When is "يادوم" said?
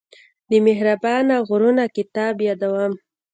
2.47-2.91